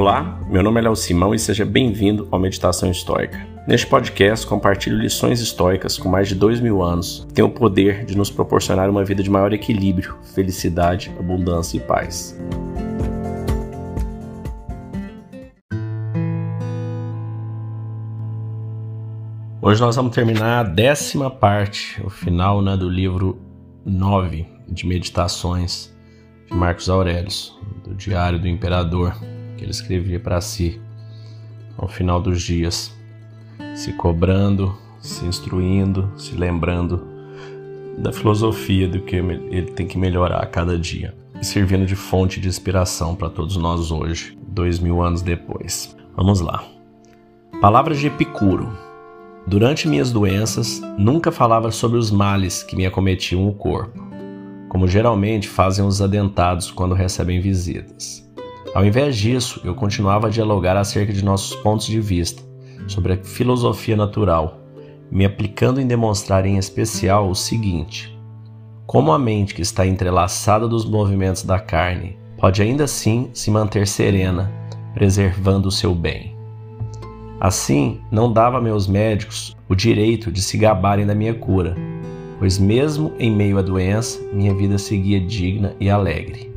Olá, 0.00 0.40
meu 0.48 0.62
nome 0.62 0.80
é 0.80 0.84
Léo 0.84 0.96
Simão 0.96 1.34
e 1.34 1.38
seja 1.38 1.62
bem-vindo 1.62 2.26
ao 2.30 2.40
Meditação 2.40 2.90
Histórica. 2.90 3.46
Neste 3.68 3.86
podcast, 3.86 4.46
compartilho 4.46 4.96
lições 4.96 5.42
históricas 5.42 5.98
com 5.98 6.08
mais 6.08 6.26
de 6.26 6.34
dois 6.34 6.58
mil 6.58 6.82
anos 6.82 7.26
que 7.28 7.34
têm 7.34 7.44
o 7.44 7.50
poder 7.50 8.06
de 8.06 8.16
nos 8.16 8.30
proporcionar 8.30 8.88
uma 8.88 9.04
vida 9.04 9.22
de 9.22 9.28
maior 9.28 9.52
equilíbrio, 9.52 10.16
felicidade, 10.34 11.12
abundância 11.18 11.76
e 11.76 11.80
paz. 11.80 12.34
Hoje 19.60 19.82
nós 19.82 19.96
vamos 19.96 20.14
terminar 20.14 20.60
a 20.60 20.62
décima 20.62 21.30
parte, 21.30 22.02
o 22.02 22.08
final 22.08 22.62
né, 22.62 22.74
do 22.74 22.88
livro 22.88 23.38
9 23.84 24.46
de 24.66 24.86
Meditações 24.86 25.94
de 26.46 26.56
Marcos 26.56 26.88
Aurelius, 26.88 27.54
do 27.84 27.94
Diário 27.94 28.38
do 28.38 28.48
Imperador, 28.48 29.14
que 29.60 29.64
ele 29.66 29.72
escrevia 29.72 30.18
para 30.18 30.40
si 30.40 30.80
ao 31.76 31.86
final 31.86 32.20
dos 32.20 32.40
dias, 32.42 32.94
se 33.74 33.92
cobrando, 33.92 34.74
se 34.98 35.24
instruindo, 35.26 36.10
se 36.16 36.34
lembrando 36.34 37.06
da 37.98 38.10
filosofia 38.10 38.88
do 38.88 39.02
que 39.02 39.16
ele 39.16 39.70
tem 39.72 39.86
que 39.86 39.98
melhorar 39.98 40.38
a 40.38 40.46
cada 40.46 40.78
dia 40.78 41.14
e 41.38 41.44
servindo 41.44 41.84
de 41.84 41.94
fonte 41.94 42.40
de 42.40 42.48
inspiração 42.48 43.14
para 43.14 43.28
todos 43.28 43.56
nós 43.56 43.90
hoje, 43.90 44.36
dois 44.46 44.78
mil 44.78 45.02
anos 45.02 45.20
depois. 45.20 45.94
Vamos 46.16 46.40
lá. 46.40 46.64
Palavras 47.60 47.98
de 47.98 48.06
Epicuro. 48.06 48.72
Durante 49.46 49.88
minhas 49.88 50.10
doenças, 50.10 50.80
nunca 50.98 51.30
falava 51.30 51.70
sobre 51.70 51.98
os 51.98 52.10
males 52.10 52.62
que 52.62 52.76
me 52.76 52.86
acometiam 52.86 53.46
o 53.46 53.52
corpo, 53.52 54.02
como 54.68 54.88
geralmente 54.88 55.48
fazem 55.48 55.84
os 55.84 56.00
adentados 56.00 56.70
quando 56.70 56.94
recebem 56.94 57.40
visitas. 57.40 58.29
Ao 58.74 58.84
invés 58.84 59.16
disso, 59.16 59.60
eu 59.64 59.74
continuava 59.74 60.28
a 60.28 60.30
dialogar 60.30 60.76
acerca 60.76 61.12
de 61.12 61.24
nossos 61.24 61.56
pontos 61.56 61.86
de 61.86 62.00
vista 62.00 62.42
sobre 62.86 63.14
a 63.14 63.16
filosofia 63.16 63.96
natural, 63.96 64.60
me 65.10 65.24
aplicando 65.24 65.80
em 65.80 65.86
demonstrar 65.86 66.46
em 66.46 66.56
especial 66.56 67.28
o 67.28 67.34
seguinte: 67.34 68.16
como 68.86 69.12
a 69.12 69.18
mente 69.18 69.54
que 69.54 69.62
está 69.62 69.86
entrelaçada 69.86 70.66
dos 70.66 70.84
movimentos 70.84 71.42
da 71.42 71.58
carne 71.58 72.16
pode 72.38 72.62
ainda 72.62 72.84
assim 72.84 73.30
se 73.32 73.50
manter 73.50 73.86
serena, 73.86 74.50
preservando 74.94 75.68
o 75.68 75.72
seu 75.72 75.94
bem. 75.94 76.36
Assim, 77.40 78.00
não 78.10 78.32
dava 78.32 78.58
a 78.58 78.60
meus 78.60 78.86
médicos 78.86 79.56
o 79.68 79.74
direito 79.74 80.30
de 80.30 80.42
se 80.42 80.58
gabarem 80.58 81.06
da 81.06 81.14
minha 81.14 81.34
cura, 81.34 81.76
pois, 82.38 82.58
mesmo 82.58 83.12
em 83.18 83.30
meio 83.30 83.58
à 83.58 83.62
doença, 83.62 84.20
minha 84.32 84.54
vida 84.54 84.76
seguia 84.78 85.20
digna 85.20 85.74
e 85.78 85.88
alegre. 85.88 86.49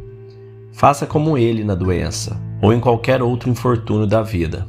Faça 0.74 1.06
como 1.06 1.38
ele 1.38 1.64
na 1.64 1.76
doença, 1.76 2.42
ou 2.60 2.74
em 2.74 2.80
qualquer 2.80 3.22
outro 3.22 3.48
infortúnio 3.48 4.08
da 4.08 4.24
vida. 4.24 4.68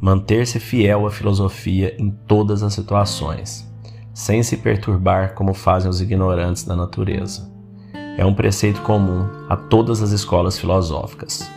Manter-se 0.00 0.58
fiel 0.58 1.06
à 1.06 1.10
filosofia 1.10 1.94
em 1.98 2.10
todas 2.10 2.64
as 2.64 2.74
situações, 2.74 3.64
sem 4.12 4.42
se 4.42 4.56
perturbar 4.56 5.34
como 5.34 5.54
fazem 5.54 5.88
os 5.88 6.00
ignorantes 6.00 6.64
da 6.64 6.74
natureza. 6.74 7.48
É 8.18 8.26
um 8.26 8.34
preceito 8.34 8.82
comum 8.82 9.28
a 9.48 9.56
todas 9.56 10.02
as 10.02 10.10
escolas 10.10 10.58
filosóficas. 10.58 11.48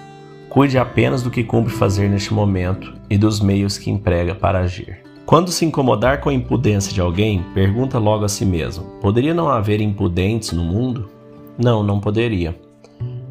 Cuide 0.49 0.77
apenas 0.77 1.23
do 1.23 1.31
que 1.31 1.43
cumpre 1.43 1.73
fazer 1.73 2.09
neste 2.09 2.33
momento 2.33 2.93
e 3.09 3.17
dos 3.17 3.39
meios 3.39 3.77
que 3.77 3.89
emprega 3.89 4.35
para 4.35 4.59
agir. 4.59 4.99
Quando 5.25 5.51
se 5.51 5.65
incomodar 5.65 6.21
com 6.21 6.29
a 6.29 6.33
impudência 6.33 6.93
de 6.93 7.01
alguém, 7.01 7.43
pergunta 7.53 7.97
logo 7.97 8.23
a 8.23 8.29
si 8.29 8.45
mesmo: 8.45 8.85
poderia 9.01 9.33
não 9.33 9.49
haver 9.49 9.81
impudentes 9.81 10.51
no 10.51 10.63
mundo? 10.63 11.09
Não, 11.57 11.83
não 11.83 11.99
poderia. 11.99 12.68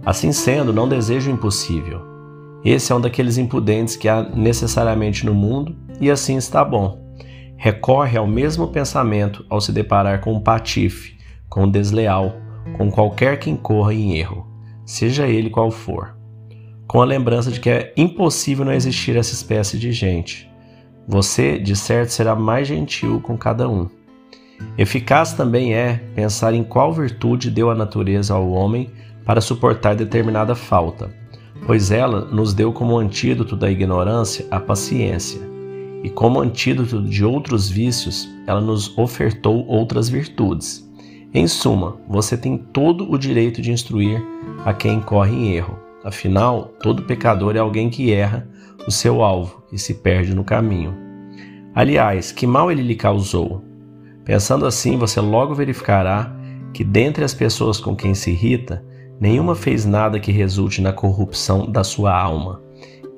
Assim 0.08 0.32
sendo, 0.32 0.72
não 0.72 0.88
desejo 0.88 1.30
o 1.30 1.34
impossível. 1.34 2.00
Esse 2.64 2.92
é 2.92 2.94
um 2.94 3.00
daqueles 3.00 3.36
impudentes 3.36 3.94
que 3.94 4.08
há 4.08 4.22
necessariamente 4.22 5.26
no 5.26 5.34
mundo 5.34 5.76
e 6.00 6.10
assim 6.10 6.38
está 6.38 6.64
bom. 6.64 6.98
Recorre 7.58 8.16
ao 8.16 8.26
mesmo 8.26 8.68
pensamento 8.68 9.44
ao 9.50 9.60
se 9.60 9.70
deparar 9.70 10.22
com 10.22 10.32
um 10.32 10.40
patife, 10.40 11.18
com 11.46 11.64
um 11.64 11.70
desleal, 11.70 12.36
com 12.78 12.90
qualquer 12.90 13.38
que 13.38 13.50
incorra 13.50 13.92
em 13.92 14.16
erro, 14.16 14.46
seja 14.86 15.26
ele 15.26 15.50
qual 15.50 15.70
for 15.70 16.16
com 16.88 17.02
a 17.02 17.04
lembrança 17.04 17.52
de 17.52 17.60
que 17.60 17.68
é 17.68 17.92
impossível 17.94 18.64
não 18.64 18.72
existir 18.72 19.14
essa 19.14 19.34
espécie 19.34 19.78
de 19.78 19.92
gente. 19.92 20.50
Você, 21.06 21.58
de 21.58 21.76
certo, 21.76 22.08
será 22.08 22.34
mais 22.34 22.66
gentil 22.66 23.20
com 23.20 23.36
cada 23.36 23.68
um. 23.68 23.86
Eficaz 24.76 25.34
também 25.34 25.74
é 25.74 26.00
pensar 26.14 26.54
em 26.54 26.64
qual 26.64 26.92
virtude 26.92 27.50
deu 27.50 27.70
a 27.70 27.74
natureza 27.74 28.32
ao 28.32 28.50
homem 28.50 28.90
para 29.28 29.40
suportar 29.40 29.94
determinada 29.94 30.56
falta, 30.56 31.14
pois 31.66 31.92
ela 31.92 32.24
nos 32.24 32.52
deu 32.54 32.72
como 32.72 32.98
antídoto 32.98 33.54
da 33.54 33.70
ignorância 33.70 34.46
a 34.50 34.58
paciência, 34.58 35.40
e 36.02 36.08
como 36.08 36.40
antídoto 36.40 37.02
de 37.02 37.24
outros 37.24 37.68
vícios, 37.68 38.26
ela 38.46 38.60
nos 38.60 38.96
ofertou 38.96 39.64
outras 39.66 40.08
virtudes. 40.08 40.88
Em 41.34 41.46
suma, 41.46 41.98
você 42.08 42.36
tem 42.36 42.56
todo 42.56 43.12
o 43.12 43.18
direito 43.18 43.60
de 43.60 43.70
instruir 43.70 44.20
a 44.64 44.72
quem 44.72 44.94
incorre 44.94 45.36
em 45.36 45.52
erro 45.52 45.86
Afinal, 46.04 46.72
todo 46.80 47.02
pecador 47.02 47.56
é 47.56 47.58
alguém 47.58 47.90
que 47.90 48.12
erra 48.12 48.48
o 48.86 48.90
seu 48.90 49.22
alvo 49.22 49.62
e 49.72 49.78
se 49.78 49.94
perde 49.94 50.34
no 50.34 50.44
caminho. 50.44 50.96
Aliás, 51.74 52.32
que 52.32 52.46
mal 52.46 52.70
ele 52.70 52.82
lhe 52.82 52.94
causou? 52.94 53.62
Pensando 54.24 54.64
assim, 54.64 54.96
você 54.96 55.20
logo 55.20 55.54
verificará 55.54 56.34
que 56.72 56.84
dentre 56.84 57.24
as 57.24 57.34
pessoas 57.34 57.78
com 57.78 57.96
quem 57.96 58.14
se 58.14 58.30
irrita, 58.30 58.84
nenhuma 59.20 59.54
fez 59.54 59.84
nada 59.84 60.20
que 60.20 60.32
resulte 60.32 60.80
na 60.80 60.92
corrupção 60.92 61.70
da 61.70 61.82
sua 61.82 62.16
alma, 62.16 62.60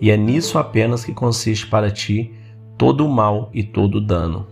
e 0.01 0.11
é 0.11 0.17
nisso 0.17 0.59
apenas 0.59 1.05
que 1.05 1.13
consiste 1.13 1.67
para 1.67 1.91
ti 1.91 2.33
todo 2.79 3.05
o 3.05 3.09
mal 3.09 3.51
e 3.53 3.63
todo 3.63 3.97
o 3.97 4.01
dano. 4.01 4.47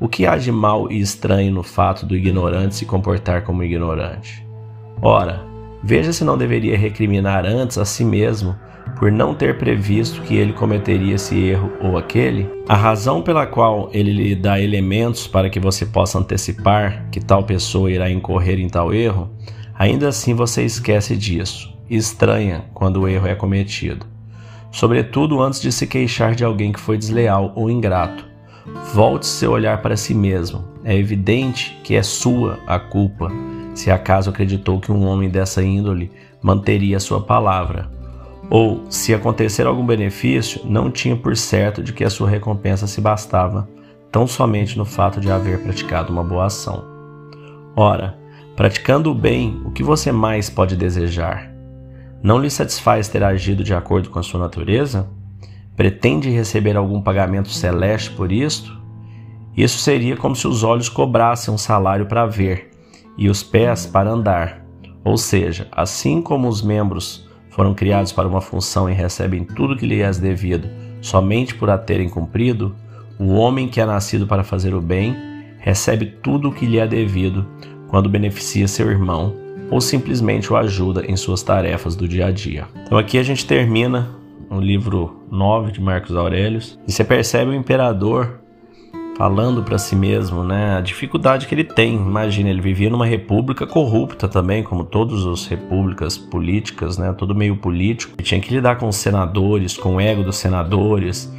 O 0.00 0.08
que 0.08 0.26
há 0.26 0.36
de 0.36 0.52
mal 0.52 0.90
e 0.90 1.00
estranho 1.00 1.52
no 1.52 1.62
fato 1.62 2.04
do 2.04 2.16
ignorante 2.16 2.74
se 2.74 2.84
comportar 2.84 3.42
como 3.44 3.62
ignorante? 3.62 4.44
Ora, 5.00 5.54
Veja 5.86 6.14
se 6.14 6.24
não 6.24 6.38
deveria 6.38 6.78
recriminar 6.78 7.44
antes 7.44 7.76
a 7.76 7.84
si 7.84 8.06
mesmo 8.06 8.56
por 8.98 9.12
não 9.12 9.34
ter 9.34 9.58
previsto 9.58 10.22
que 10.22 10.34
ele 10.34 10.54
cometeria 10.54 11.16
esse 11.16 11.38
erro 11.38 11.70
ou 11.78 11.98
aquele, 11.98 12.48
a 12.66 12.74
razão 12.74 13.20
pela 13.20 13.46
qual 13.46 13.90
ele 13.92 14.10
lhe 14.10 14.34
dá 14.34 14.58
elementos 14.58 15.26
para 15.26 15.50
que 15.50 15.60
você 15.60 15.84
possa 15.84 16.18
antecipar 16.18 17.06
que 17.10 17.20
tal 17.20 17.44
pessoa 17.44 17.90
irá 17.90 18.10
incorrer 18.10 18.58
em 18.58 18.68
tal 18.68 18.94
erro, 18.94 19.28
ainda 19.84 20.08
assim 20.08 20.34
você 20.34 20.64
esquece 20.64 21.16
disso 21.16 21.72
e 21.88 21.96
estranha 21.96 22.64
quando 22.72 23.02
o 23.02 23.08
erro 23.08 23.26
é 23.26 23.34
cometido. 23.34 24.06
Sobretudo 24.72 25.40
antes 25.40 25.60
de 25.60 25.70
se 25.70 25.86
queixar 25.86 26.34
de 26.34 26.44
alguém 26.44 26.72
que 26.72 26.80
foi 26.80 26.98
desleal 26.98 27.52
ou 27.54 27.70
ingrato. 27.70 28.24
Volte 28.94 29.26
seu 29.26 29.52
olhar 29.52 29.80
para 29.82 29.96
si 29.96 30.14
mesmo. 30.14 30.64
É 30.82 30.96
evidente 30.96 31.78
que 31.84 31.94
é 31.94 32.02
sua 32.02 32.58
a 32.66 32.78
culpa 32.78 33.30
se 33.74 33.90
acaso 33.90 34.30
acreditou 34.30 34.80
que 34.80 34.92
um 34.92 35.04
homem 35.04 35.28
dessa 35.28 35.62
índole 35.62 36.10
manteria 36.40 37.00
sua 37.00 37.20
palavra, 37.20 37.90
ou, 38.48 38.84
se 38.88 39.12
acontecer 39.12 39.66
algum 39.66 39.84
benefício, 39.84 40.60
não 40.64 40.90
tinha 40.90 41.16
por 41.16 41.36
certo 41.36 41.82
de 41.82 41.92
que 41.92 42.04
a 42.04 42.10
sua 42.10 42.28
recompensa 42.28 42.86
se 42.86 43.00
bastava 43.00 43.68
tão 44.12 44.26
somente 44.26 44.78
no 44.78 44.84
fato 44.84 45.20
de 45.20 45.30
haver 45.30 45.60
praticado 45.62 46.12
uma 46.12 46.22
boa 46.22 46.46
ação. 46.46 46.84
Ora, 47.74 48.16
praticando 48.56 49.10
o 49.10 49.14
bem, 49.14 49.60
o 49.64 49.70
que 49.70 49.82
você 49.82 50.12
mais 50.12 50.48
pode 50.48 50.76
desejar? 50.76 51.50
Não 52.22 52.38
lhe 52.38 52.48
satisfaz 52.48 53.08
ter 53.08 53.22
agido 53.22 53.64
de 53.64 53.74
acordo 53.74 54.10
com 54.10 54.18
a 54.18 54.22
sua 54.22 54.40
natureza? 54.40 55.08
Pretende 55.76 56.30
receber 56.30 56.76
algum 56.76 57.02
pagamento 57.02 57.48
celeste 57.48 58.10
por 58.10 58.30
isto? 58.30 58.80
Isso 59.56 59.78
seria 59.78 60.16
como 60.16 60.36
se 60.36 60.46
os 60.46 60.62
olhos 60.62 60.88
cobrassem 60.88 61.52
um 61.52 61.58
salário 61.58 62.06
para 62.06 62.26
ver, 62.26 62.70
e 63.18 63.28
os 63.28 63.42
pés 63.42 63.86
para 63.86 64.10
andar. 64.10 64.64
Ou 65.04 65.16
seja, 65.16 65.68
assim 65.70 66.22
como 66.22 66.48
os 66.48 66.62
membros 66.62 67.28
foram 67.50 67.74
criados 67.74 68.12
para 68.12 68.26
uma 68.26 68.40
função 68.40 68.88
e 68.88 68.94
recebem 68.94 69.44
tudo 69.44 69.76
que 69.76 69.86
lhes 69.86 70.18
é 70.18 70.20
devido 70.20 70.84
somente 71.04 71.54
por 71.54 71.68
a 71.68 71.76
terem 71.76 72.08
cumprido, 72.08 72.74
o 73.18 73.34
homem 73.34 73.68
que 73.68 73.78
é 73.78 73.84
nascido 73.84 74.26
para 74.26 74.42
fazer 74.42 74.74
o 74.74 74.80
bem 74.80 75.14
recebe 75.58 76.06
tudo 76.06 76.48
o 76.48 76.52
que 76.52 76.64
lhe 76.64 76.78
é 76.78 76.86
devido 76.86 77.46
quando 77.94 78.08
beneficia 78.08 78.66
seu 78.66 78.90
irmão 78.90 79.36
ou 79.70 79.80
simplesmente 79.80 80.52
o 80.52 80.56
ajuda 80.56 81.06
em 81.06 81.16
suas 81.16 81.44
tarefas 81.44 81.94
do 81.94 82.08
dia 82.08 82.26
a 82.26 82.32
dia. 82.32 82.66
Então 82.84 82.98
aqui 82.98 83.18
a 83.18 83.22
gente 83.22 83.46
termina 83.46 84.08
o 84.50 84.58
livro 84.58 85.22
9 85.30 85.70
de 85.70 85.80
Marcos 85.80 86.16
Aurelius 86.16 86.76
e 86.88 86.90
você 86.90 87.04
percebe 87.04 87.52
o 87.52 87.54
imperador 87.54 88.40
falando 89.16 89.62
para 89.62 89.78
si 89.78 89.94
mesmo, 89.94 90.42
né? 90.42 90.76
A 90.76 90.80
dificuldade 90.80 91.46
que 91.46 91.54
ele 91.54 91.62
tem. 91.62 91.94
Imagina, 91.94 92.50
ele 92.50 92.60
vivia 92.60 92.90
numa 92.90 93.06
república 93.06 93.64
corrupta 93.64 94.26
também, 94.26 94.64
como 94.64 94.82
todas 94.82 95.24
as 95.24 95.46
repúblicas 95.46 96.18
políticas, 96.18 96.98
né? 96.98 97.14
Todo 97.16 97.32
meio 97.32 97.54
político. 97.58 98.14
Ele 98.18 98.26
tinha 98.26 98.40
que 98.40 98.52
lidar 98.52 98.74
com 98.74 98.88
os 98.88 98.96
senadores, 98.96 99.76
com 99.76 99.94
o 99.94 100.00
ego 100.00 100.24
dos 100.24 100.36
senadores, 100.36 101.32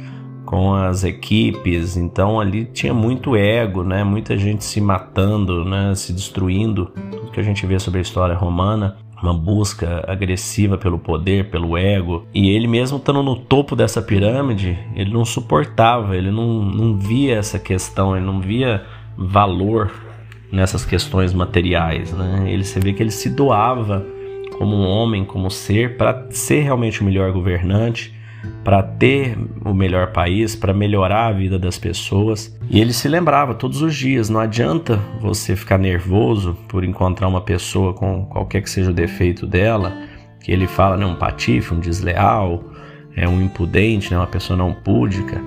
com 0.46 0.72
as 0.72 1.04
equipes. 1.04 1.96
Então 1.96 2.40
ali 2.40 2.64
tinha 2.64 2.94
muito 2.94 3.36
ego, 3.36 3.82
né? 3.82 4.02
Muita 4.04 4.38
gente 4.38 4.64
se 4.64 4.80
matando, 4.80 5.64
né? 5.64 5.94
Se 5.94 6.12
destruindo. 6.12 6.86
Tudo 7.10 7.32
que 7.32 7.40
a 7.40 7.42
gente 7.42 7.66
vê 7.66 7.78
sobre 7.78 7.98
a 7.98 8.02
história 8.02 8.34
romana. 8.34 8.96
uma 9.22 9.34
busca 9.34 10.04
agressiva 10.06 10.78
pelo 10.78 10.98
poder, 10.98 11.50
pelo 11.50 11.76
ego. 11.76 12.26
E 12.32 12.50
ele 12.50 12.68
mesmo 12.68 12.98
estando 12.98 13.22
no 13.22 13.34
topo 13.34 13.74
dessa 13.74 14.00
pirâmide, 14.00 14.78
ele 14.94 15.10
não 15.10 15.24
suportava, 15.24 16.16
ele 16.16 16.30
não, 16.30 16.62
não 16.62 16.98
via 16.98 17.36
essa 17.36 17.58
questão, 17.58 18.14
ele 18.16 18.26
não 18.26 18.40
via 18.40 18.84
valor 19.16 19.90
nessas 20.52 20.84
questões 20.84 21.32
materiais. 21.32 22.12
Né? 22.12 22.44
Ele 22.46 22.62
se 22.62 22.78
vê 22.78 22.92
que 22.92 23.02
ele 23.02 23.10
se 23.10 23.30
doava 23.30 24.04
como 24.58 24.76
um 24.76 24.86
homem, 24.86 25.24
como 25.24 25.50
ser, 25.50 25.96
para 25.96 26.26
ser 26.30 26.60
realmente 26.60 27.00
o 27.00 27.04
melhor 27.04 27.32
governante, 27.32 28.15
para 28.64 28.82
ter 28.82 29.38
o 29.64 29.72
melhor 29.72 30.12
país, 30.12 30.56
para 30.56 30.74
melhorar 30.74 31.26
a 31.26 31.32
vida 31.32 31.58
das 31.58 31.78
pessoas. 31.78 32.56
E 32.68 32.80
ele 32.80 32.92
se 32.92 33.08
lembrava 33.08 33.54
todos 33.54 33.82
os 33.82 33.94
dias: 33.94 34.28
não 34.28 34.40
adianta 34.40 34.98
você 35.20 35.54
ficar 35.54 35.78
nervoso 35.78 36.56
por 36.68 36.84
encontrar 36.84 37.28
uma 37.28 37.40
pessoa 37.40 37.94
com 37.94 38.26
qualquer 38.26 38.62
que 38.62 38.70
seja 38.70 38.90
o 38.90 38.94
defeito 38.94 39.46
dela, 39.46 39.96
que 40.40 40.50
ele 40.50 40.66
fala, 40.66 40.96
né, 40.96 41.06
um 41.06 41.16
patife, 41.16 41.74
um 41.74 41.80
desleal, 41.80 42.64
é 43.14 43.28
um 43.28 43.40
impudente, 43.40 44.10
né, 44.10 44.18
uma 44.18 44.26
pessoa 44.26 44.56
não 44.56 44.72
púdica. 44.72 45.40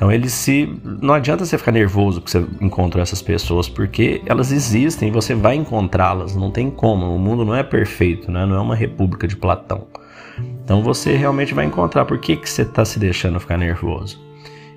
Então 0.00 0.10
ele 0.10 0.30
se. 0.30 0.66
Não 0.82 1.12
adianta 1.12 1.44
você 1.44 1.58
ficar 1.58 1.72
nervoso 1.72 2.22
porque 2.22 2.38
você 2.38 2.46
encontrou 2.58 3.02
essas 3.02 3.20
pessoas, 3.20 3.68
porque 3.68 4.22
elas 4.24 4.50
existem 4.50 5.08
e 5.08 5.12
você 5.12 5.34
vai 5.34 5.56
encontrá-las. 5.56 6.34
Não 6.34 6.50
tem 6.50 6.70
como. 6.70 7.14
O 7.14 7.18
mundo 7.18 7.44
não 7.44 7.54
é 7.54 7.62
perfeito, 7.62 8.32
né? 8.32 8.46
não 8.46 8.56
é 8.56 8.60
uma 8.60 8.74
república 8.74 9.28
de 9.28 9.36
Platão. 9.36 9.86
Então 10.70 10.84
você 10.84 11.16
realmente 11.16 11.52
vai 11.52 11.64
encontrar 11.64 12.04
por 12.04 12.16
que, 12.18 12.36
que 12.36 12.48
você 12.48 12.62
está 12.62 12.84
se 12.84 12.96
deixando 12.96 13.40
ficar 13.40 13.58
nervoso. 13.58 14.24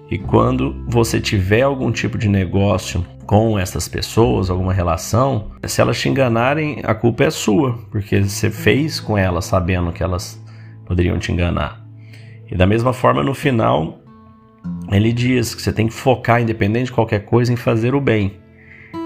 E 0.10 0.18
quando 0.18 0.84
você 0.88 1.22
tiver 1.22 1.62
algum 1.62 1.92
tipo 1.92 2.18
de 2.18 2.28
negócio 2.28 3.06
com 3.28 3.60
essas 3.60 3.88
pessoas, 3.88 4.50
alguma 4.50 4.74
relação, 4.74 5.52
se 5.68 5.82
elas 5.82 6.00
te 6.00 6.10
enganarem, 6.10 6.82
a 6.84 6.96
culpa 6.96 7.26
é 7.26 7.30
sua, 7.30 7.78
porque 7.92 8.24
você 8.24 8.50
fez 8.50 9.00
com 9.00 9.16
elas 9.16 9.46
sabendo 9.46 9.92
que 9.92 10.02
elas 10.02 10.44
poderiam 10.84 11.20
te 11.20 11.32
enganar. 11.32 11.86
E 12.50 12.58
da 12.58 12.66
mesma 12.66 12.92
forma, 12.92 13.22
no 13.22 13.36
final, 13.36 14.00
ele 14.92 15.14
diz 15.14 15.54
que 15.54 15.62
você 15.62 15.72
tem 15.72 15.88
que 15.88 15.94
focar, 15.94 16.42
independente 16.42 16.86
de 16.86 16.92
qualquer 16.92 17.20
coisa, 17.20 17.54
em 17.54 17.56
fazer 17.56 17.94
o 17.94 18.02
bem. 18.02 18.40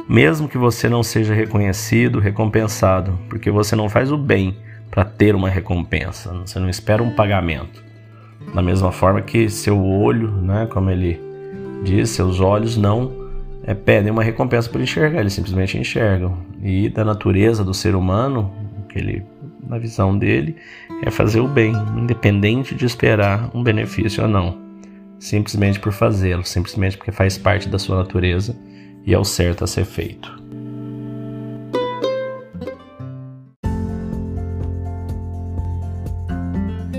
Mesmo 0.08 0.48
que 0.48 0.58
você 0.58 0.88
não 0.88 1.04
seja 1.04 1.34
reconhecido, 1.34 2.22
recompensado, 2.22 3.20
porque 3.28 3.52
você 3.52 3.76
não 3.76 3.90
faz 3.90 4.10
o 4.10 4.18
bem 4.18 4.56
para 4.90 5.06
ter 5.06 5.36
uma 5.36 5.50
recompensa, 5.50 6.32
você 6.46 6.60
não 6.60 6.70
espera 6.70 7.04
um 7.04 7.16
pagamento. 7.16 7.84
Da 8.54 8.62
mesma 8.62 8.92
forma 8.92 9.22
que 9.22 9.50
seu 9.50 9.84
olho, 9.84 10.32
né, 10.32 10.68
como 10.68 10.90
ele 10.90 11.20
diz, 11.84 12.10
seus 12.12 12.40
olhos 12.40 12.78
não 12.78 13.12
é, 13.64 13.74
pedem 13.74 14.12
uma 14.12 14.24
recompensa 14.24 14.70
por 14.70 14.80
enxergar, 14.80 15.20
eles 15.22 15.34
simplesmente 15.34 15.78
enxergam. 15.78 16.38
E 16.62 16.90
da 16.90 17.04
natureza 17.04 17.64
do 17.64 17.74
ser 17.74 17.96
humano, 17.96 18.52
que 18.90 18.98
ele, 18.98 19.26
na 19.68 19.78
visão 19.78 20.18
dele, 20.18 20.56
é 21.04 21.12
fazer 21.12 21.40
o 21.40 21.48
bem, 21.48 21.74
independente 21.96 22.74
de 22.74 22.86
esperar 22.86 23.50
um 23.54 23.62
benefício 23.62 24.24
ou 24.24 24.30
não 24.30 24.68
simplesmente 25.20 25.80
por 25.80 25.92
fazê-lo, 25.92 26.44
simplesmente 26.44 26.98
porque 26.98 27.12
faz 27.12 27.38
parte 27.38 27.68
da 27.68 27.80
sua 27.80 27.98
natureza 27.98 28.56
e 29.06 29.14
é 29.14 29.18
o 29.18 29.24
certo 29.24 29.64
a 29.64 29.68
ser 29.68 29.86
feito. 29.86 30.47